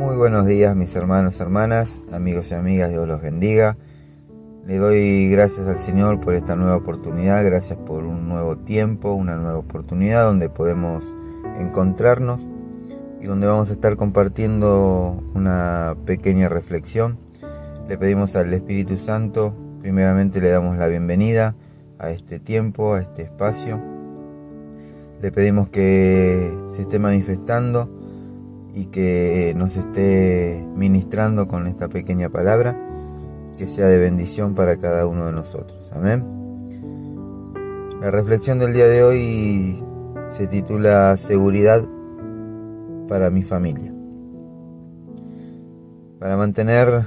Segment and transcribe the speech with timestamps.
[0.00, 3.76] Muy buenos días mis hermanos, hermanas, amigos y amigas, Dios los bendiga.
[4.66, 9.36] Le doy gracias al Señor por esta nueva oportunidad, gracias por un nuevo tiempo, una
[9.36, 11.04] nueva oportunidad donde podemos
[11.58, 12.48] encontrarnos
[13.20, 17.18] y donde vamos a estar compartiendo una pequeña reflexión.
[17.86, 21.56] Le pedimos al Espíritu Santo, primeramente le damos la bienvenida
[21.98, 23.78] a este tiempo, a este espacio.
[25.20, 27.99] Le pedimos que se esté manifestando
[28.74, 32.76] y que nos esté ministrando con esta pequeña palabra,
[33.56, 35.92] que sea de bendición para cada uno de nosotros.
[35.92, 36.24] Amén.
[38.00, 39.84] La reflexión del día de hoy
[40.30, 41.84] se titula Seguridad
[43.08, 43.92] para mi familia.
[46.18, 47.06] Para mantener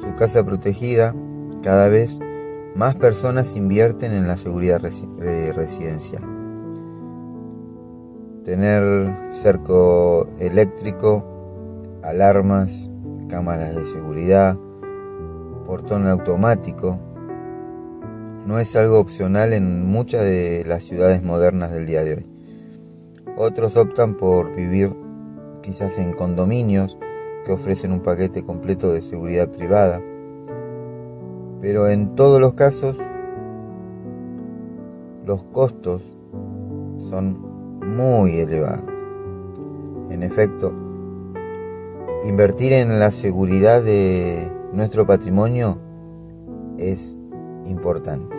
[0.00, 1.14] su casa protegida,
[1.62, 2.18] cada vez
[2.74, 6.31] más personas invierten en la seguridad residencial
[8.44, 11.24] tener cerco eléctrico,
[12.02, 12.90] alarmas,
[13.28, 14.56] cámaras de seguridad,
[15.66, 16.98] portón automático,
[18.46, 22.26] no es algo opcional en muchas de las ciudades modernas del día de hoy.
[23.36, 24.92] Otros optan por vivir
[25.62, 26.98] quizás en condominios
[27.46, 30.00] que ofrecen un paquete completo de seguridad privada.
[31.60, 32.96] Pero en todos los casos,
[35.24, 36.02] los costos
[36.98, 37.51] son
[37.82, 38.84] muy elevado.
[40.10, 40.72] En efecto,
[42.24, 45.78] invertir en la seguridad de nuestro patrimonio
[46.78, 47.16] es
[47.66, 48.36] importante.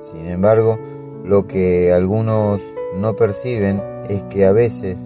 [0.00, 0.78] Sin embargo,
[1.24, 2.60] lo que algunos
[2.98, 4.98] no perciben es que a veces,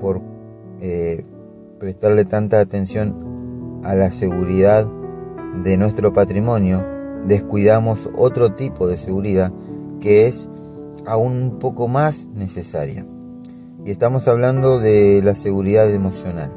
[0.00, 0.20] por
[0.80, 1.24] eh,
[1.78, 4.88] prestarle tanta atención a la seguridad
[5.64, 6.84] de nuestro patrimonio,
[7.26, 9.52] descuidamos otro tipo de seguridad
[10.00, 10.48] que es
[11.06, 13.06] aún un poco más necesaria.
[13.84, 16.52] Y estamos hablando de la seguridad emocional,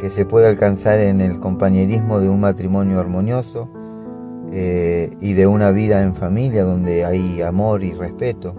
[0.00, 3.68] que se puede alcanzar en el compañerismo de un matrimonio armonioso
[4.50, 8.54] eh, y de una vida en familia donde hay amor y respeto.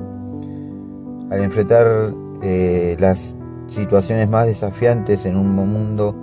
[1.29, 3.35] Al enfrentar eh, las
[3.67, 6.15] situaciones más desafiantes en un mundo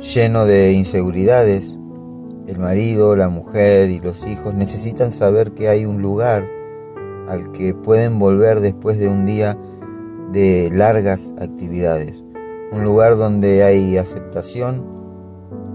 [0.00, 1.78] lleno de inseguridades,
[2.48, 6.44] el marido, la mujer y los hijos necesitan saber que hay un lugar
[7.28, 9.56] al que pueden volver después de un día
[10.32, 12.24] de largas actividades.
[12.72, 14.82] Un lugar donde hay aceptación,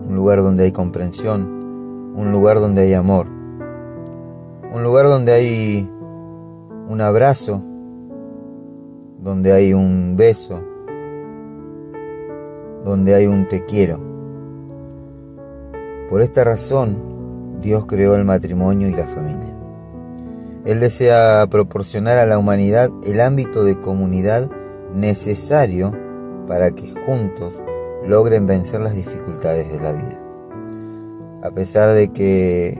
[0.07, 3.27] un lugar donde hay comprensión, un lugar donde hay amor,
[4.73, 5.89] un lugar donde hay
[6.89, 7.61] un abrazo,
[9.21, 10.59] donde hay un beso,
[12.83, 13.99] donde hay un te quiero.
[16.09, 19.56] Por esta razón, Dios creó el matrimonio y la familia.
[20.67, 24.49] Él desea proporcionar a la humanidad el ámbito de comunidad
[24.93, 25.93] necesario
[26.45, 27.53] para que juntos
[28.05, 30.19] logren vencer las dificultades de la vida.
[31.41, 32.77] A pesar de que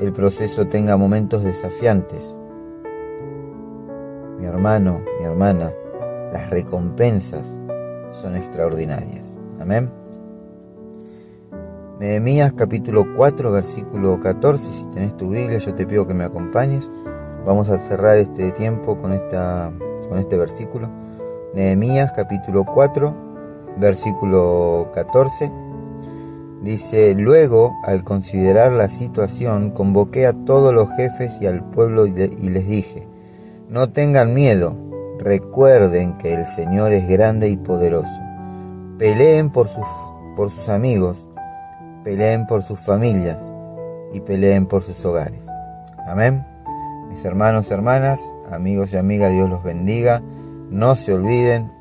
[0.00, 2.24] el proceso tenga momentos desafiantes,
[4.36, 5.72] mi hermano, mi hermana,
[6.32, 7.46] las recompensas
[8.10, 9.32] son extraordinarias.
[9.60, 9.92] Amén.
[12.00, 16.88] Nehemías capítulo 4 versículo 14, si tenés tu Biblia yo te pido que me acompañes.
[17.48, 19.72] Vamos a cerrar este tiempo con, esta,
[20.06, 20.90] con este versículo.
[21.54, 23.14] Nehemías capítulo 4,
[23.78, 25.50] versículo 14.
[26.60, 32.12] Dice, luego, al considerar la situación, convoqué a todos los jefes y al pueblo y,
[32.12, 33.08] les dije,
[33.70, 34.76] no tengan miedo,
[35.18, 38.20] recuerden que el Señor es grande y poderoso.
[38.98, 39.86] Peleen por sus,
[40.36, 41.26] por sus amigos,
[42.04, 43.38] peleen por sus familias
[44.12, 45.40] y peleen por sus hogares.
[46.06, 46.57] Amén.
[47.08, 50.22] Mis hermanos, hermanas, amigos y amigas, Dios los bendiga.
[50.70, 51.72] No se olviden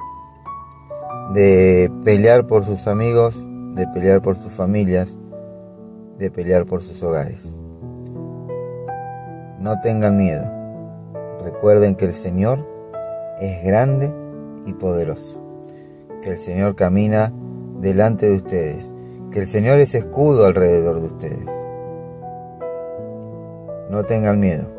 [1.34, 3.46] de pelear por sus amigos,
[3.76, 5.18] de pelear por sus familias,
[6.18, 7.44] de pelear por sus hogares.
[9.60, 10.46] No tengan miedo.
[11.44, 12.66] Recuerden que el Señor
[13.42, 14.14] es grande
[14.66, 15.44] y poderoso.
[16.22, 17.34] Que el Señor camina
[17.82, 18.92] delante de ustedes.
[19.32, 21.50] Que el Señor es escudo alrededor de ustedes.
[23.90, 24.77] No tengan miedo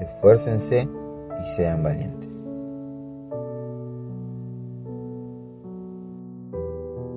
[0.00, 2.31] esfuércense y sean valientes.